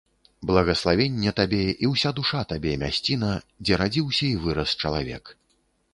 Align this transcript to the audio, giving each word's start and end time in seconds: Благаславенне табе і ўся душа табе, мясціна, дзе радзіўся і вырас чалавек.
Благаславенне 0.51 1.33
табе 1.39 1.59
і 1.67 1.85
ўся 1.93 2.13
душа 2.21 2.41
табе, 2.53 2.73
мясціна, 2.85 3.29
дзе 3.67 3.73
радзіўся 3.83 4.25
і 4.33 4.35
вырас 4.47 4.75
чалавек. 4.81 5.23